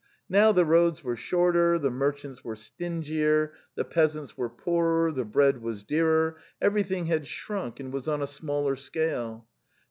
Now 0.29 0.51
the 0.51 0.65
roads 0.65 1.03
were 1.03 1.15
shorter, 1.15 1.77
the 1.77 1.91
merchants 1.91 2.43
were 2.43 2.55
stingier, 2.55 3.53
the 3.75 3.85
peasants 3.85 4.35
were 4.35 4.49
poorer, 4.49 5.11
the 5.11 5.25
bread 5.25 5.61
was 5.61 5.83
dearer, 5.83 6.37
everything 6.59 7.05
had 7.05 7.27
shrunk 7.27 7.79
and 7.79 7.93
was 7.93 8.07
on 8.07 8.23
a 8.23 8.25
smaller 8.25 8.75
scale. 8.75 9.45